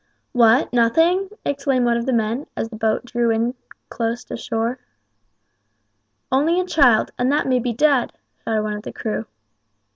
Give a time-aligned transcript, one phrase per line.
[0.31, 3.53] "What, nothing!" exclaimed one of the men, as the boat drew
[3.89, 4.79] close in shore.
[6.31, 8.11] "Only a child, and that may be dead,"
[8.43, 9.27] shouted one of the crew.